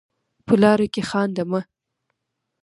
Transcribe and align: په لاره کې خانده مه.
په 0.45 0.53
لاره 0.61 0.87
کې 0.93 1.01
خانده 1.09 1.43
مه. 1.51 1.61